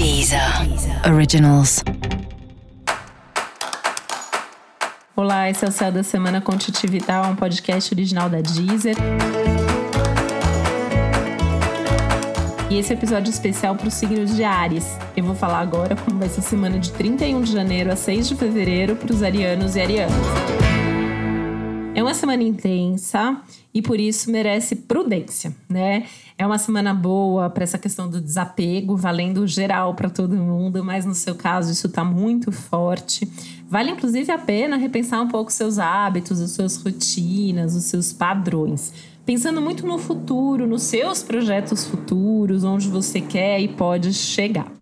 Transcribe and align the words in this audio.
Deezer. 0.00 0.40
Originals. 1.12 1.84
Olá, 5.14 5.50
esse 5.50 5.62
é 5.62 5.68
o 5.68 5.70
Céu 5.70 5.92
da 5.92 6.02
Semana 6.02 6.40
com 6.40 6.56
Titi 6.56 6.86
Vital, 6.86 7.30
um 7.30 7.36
podcast 7.36 7.92
original 7.92 8.30
da 8.30 8.40
Deezer. 8.40 8.96
E 12.70 12.78
esse 12.78 12.94
é 12.94 12.96
episódio 12.96 13.28
especial 13.28 13.76
para 13.76 13.88
os 13.88 13.92
signos 13.92 14.34
de 14.34 14.42
Ares. 14.42 14.86
Eu 15.14 15.24
vou 15.24 15.34
falar 15.34 15.58
agora 15.58 15.94
como 15.94 16.18
vai 16.18 16.30
ser 16.30 16.40
a 16.40 16.44
semana 16.44 16.78
de 16.78 16.90
31 16.92 17.42
de 17.42 17.52
janeiro 17.52 17.92
a 17.92 17.96
6 17.96 18.26
de 18.26 18.36
fevereiro 18.36 18.96
para 18.96 19.12
os 19.12 19.22
arianos 19.22 19.76
e 19.76 19.82
arianas. 19.82 20.59
É 22.00 22.02
uma 22.02 22.14
semana 22.14 22.42
intensa 22.42 23.42
e 23.74 23.82
por 23.82 24.00
isso 24.00 24.30
merece 24.30 24.74
prudência, 24.74 25.54
né? 25.68 26.06
É 26.38 26.46
uma 26.46 26.56
semana 26.56 26.94
boa 26.94 27.50
para 27.50 27.62
essa 27.62 27.76
questão 27.76 28.08
do 28.08 28.22
desapego, 28.22 28.96
valendo 28.96 29.46
geral 29.46 29.94
para 29.94 30.08
todo 30.08 30.34
mundo, 30.34 30.82
mas 30.82 31.04
no 31.04 31.14
seu 31.14 31.34
caso 31.34 31.70
isso 31.70 31.88
está 31.88 32.02
muito 32.02 32.50
forte. 32.50 33.30
Vale 33.68 33.90
inclusive 33.90 34.32
a 34.32 34.38
pena 34.38 34.78
repensar 34.78 35.20
um 35.20 35.28
pouco 35.28 35.52
seus 35.52 35.78
hábitos, 35.78 36.40
as 36.40 36.52
suas 36.52 36.78
rotinas, 36.78 37.74
os 37.74 37.84
seus 37.84 38.14
padrões. 38.14 38.94
Pensando 39.26 39.60
muito 39.60 39.86
no 39.86 39.98
futuro, 39.98 40.66
nos 40.66 40.84
seus 40.84 41.22
projetos 41.22 41.84
futuros, 41.84 42.64
onde 42.64 42.88
você 42.88 43.20
quer 43.20 43.60
e 43.60 43.68
pode 43.68 44.14
chegar. 44.14 44.72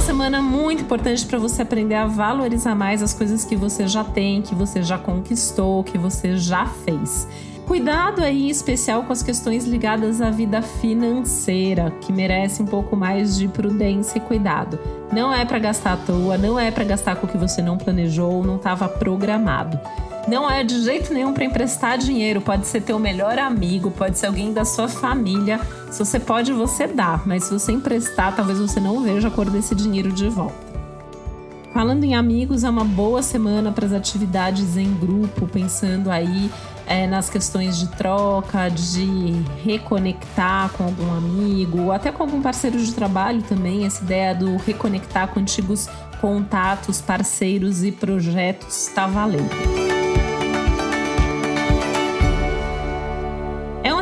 Semana 0.00 0.40
muito 0.40 0.82
importante 0.82 1.26
para 1.26 1.38
você 1.38 1.62
aprender 1.62 1.94
a 1.94 2.06
valorizar 2.06 2.74
mais 2.74 3.02
as 3.02 3.12
coisas 3.12 3.44
que 3.44 3.54
você 3.54 3.86
já 3.86 4.02
tem, 4.02 4.40
que 4.40 4.54
você 4.54 4.82
já 4.82 4.96
conquistou, 4.96 5.84
que 5.84 5.98
você 5.98 6.36
já 6.36 6.66
fez. 6.66 7.28
Cuidado 7.66 8.22
aí 8.22 8.50
especial 8.50 9.04
com 9.04 9.12
as 9.12 9.22
questões 9.22 9.64
ligadas 9.64 10.20
à 10.20 10.30
vida 10.30 10.60
financeira, 10.62 11.92
que 12.00 12.12
merece 12.12 12.62
um 12.62 12.66
pouco 12.66 12.96
mais 12.96 13.36
de 13.36 13.46
prudência 13.46 14.18
e 14.18 14.20
cuidado. 14.20 14.78
Não 15.12 15.32
é 15.32 15.44
para 15.44 15.58
gastar 15.58 15.92
à 15.92 15.96
toa, 15.96 16.36
não 16.36 16.58
é 16.58 16.70
para 16.70 16.84
gastar 16.84 17.16
com 17.16 17.26
o 17.26 17.30
que 17.30 17.38
você 17.38 17.62
não 17.62 17.78
planejou, 17.78 18.42
não 18.42 18.56
estava 18.56 18.88
programado. 18.88 19.78
Não 20.28 20.50
é 20.50 20.62
de 20.62 20.82
jeito 20.82 21.12
nenhum 21.12 21.32
para 21.32 21.44
emprestar 21.44 21.98
dinheiro. 21.98 22.40
Pode 22.40 22.66
ser 22.66 22.82
teu 22.82 22.98
melhor 22.98 23.38
amigo, 23.38 23.90
pode 23.90 24.18
ser 24.18 24.26
alguém 24.26 24.52
da 24.52 24.64
sua 24.64 24.88
família. 24.88 25.60
Se 25.90 25.98
você 25.98 26.20
pode, 26.20 26.52
você 26.52 26.86
dá. 26.86 27.20
Mas 27.24 27.44
se 27.44 27.52
você 27.52 27.72
emprestar, 27.72 28.34
talvez 28.34 28.58
você 28.58 28.78
não 28.78 29.02
veja 29.02 29.28
a 29.28 29.30
cor 29.30 29.48
desse 29.48 29.74
dinheiro 29.74 30.12
de 30.12 30.28
volta. 30.28 30.70
Falando 31.72 32.02
em 32.02 32.14
amigos, 32.16 32.64
é 32.64 32.68
uma 32.68 32.84
boa 32.84 33.22
semana 33.22 33.70
para 33.70 33.86
as 33.86 33.92
atividades 33.92 34.76
em 34.76 34.92
grupo, 34.92 35.46
pensando 35.46 36.10
aí 36.10 36.50
é, 36.86 37.06
nas 37.06 37.30
questões 37.30 37.78
de 37.78 37.86
troca, 37.92 38.68
de 38.68 39.40
reconectar 39.62 40.70
com 40.70 40.84
algum 40.84 41.14
amigo, 41.16 41.82
ou 41.82 41.92
até 41.92 42.10
com 42.10 42.24
algum 42.24 42.42
parceiro 42.42 42.76
de 42.76 42.92
trabalho 42.92 43.42
também. 43.42 43.86
Essa 43.86 44.02
ideia 44.02 44.34
do 44.34 44.56
reconectar 44.56 45.28
com 45.28 45.38
antigos 45.38 45.88
contatos, 46.20 47.00
parceiros 47.00 47.84
e 47.84 47.92
projetos 47.92 48.88
está 48.88 49.06
valendo. 49.06 49.89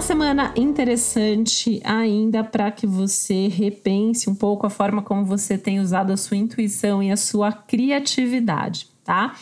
Semana 0.09 0.55
interessante 0.56 1.83
ainda 1.84 2.42
para 2.42 2.70
que 2.70 2.87
você 2.87 3.47
repense 3.47 4.31
um 4.31 4.34
pouco 4.34 4.67
a 4.67 4.70
forma 4.70 5.03
como 5.03 5.23
você 5.23 5.59
tem 5.59 5.81
usado 5.81 6.11
a 6.11 6.17
sua 6.17 6.39
intuição 6.39 7.03
e 7.03 7.12
a 7.12 7.17
sua 7.17 7.53
criatividade, 7.53 8.89
tá? 9.05 9.34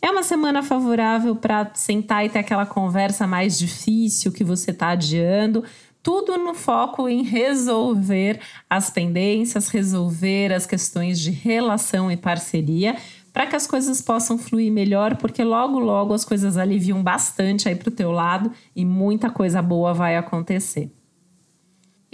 É 0.00 0.08
uma 0.08 0.22
semana 0.22 0.62
favorável 0.62 1.34
para 1.34 1.72
sentar 1.74 2.24
e 2.24 2.28
ter 2.28 2.38
aquela 2.38 2.64
conversa 2.64 3.26
mais 3.26 3.58
difícil 3.58 4.30
que 4.30 4.44
você 4.44 4.70
está 4.70 4.90
adiando, 4.90 5.64
tudo 6.00 6.38
no 6.38 6.54
foco 6.54 7.08
em 7.08 7.24
resolver 7.24 8.38
as 8.70 8.90
pendências, 8.90 9.70
resolver 9.70 10.52
as 10.52 10.66
questões 10.66 11.18
de 11.18 11.32
relação 11.32 12.12
e 12.12 12.16
parceria, 12.16 12.96
para 13.32 13.46
que 13.46 13.56
as 13.56 13.66
coisas 13.66 14.02
possam 14.02 14.36
fluir 14.36 14.70
melhor, 14.70 15.16
porque 15.16 15.42
logo 15.42 15.78
logo 15.78 16.12
as 16.12 16.24
coisas 16.24 16.56
aliviam 16.56 17.02
bastante 17.02 17.68
aí 17.68 17.74
para 17.74 17.88
o 17.88 17.92
teu 17.92 18.10
lado 18.10 18.52
e 18.76 18.84
muita 18.84 19.30
coisa 19.30 19.62
boa 19.62 19.94
vai 19.94 20.16
acontecer. 20.16 20.92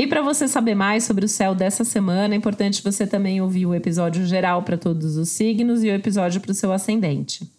E 0.00 0.06
para 0.06 0.22
você 0.22 0.46
saber 0.46 0.76
mais 0.76 1.02
sobre 1.02 1.24
o 1.24 1.28
céu 1.28 1.56
dessa 1.56 1.82
semana, 1.82 2.32
é 2.32 2.36
importante 2.36 2.84
você 2.84 3.04
também 3.04 3.40
ouvir 3.40 3.66
o 3.66 3.74
episódio 3.74 4.24
geral 4.24 4.62
para 4.62 4.78
todos 4.78 5.16
os 5.16 5.28
signos 5.30 5.82
e 5.82 5.88
o 5.88 5.94
episódio 5.94 6.40
para 6.40 6.52
o 6.52 6.54
seu 6.54 6.70
ascendente. 6.70 7.50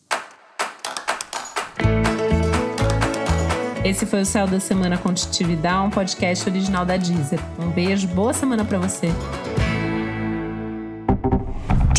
Esse 3.83 4.05
foi 4.05 4.21
o 4.21 4.25
Céu 4.25 4.45
da 4.47 4.59
Semana 4.59 4.97
com 4.97 5.09
um 5.09 5.89
podcast 5.89 6.49
original 6.49 6.85
da 6.85 6.95
Deezer. 6.95 7.39
Um 7.59 7.71
beijo, 7.71 8.07
boa 8.07 8.33
semana 8.33 8.63
para 8.63 8.77
você. 8.77 9.07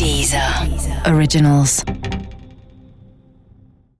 Deezer. 0.01 0.41
Originals. 1.05 1.83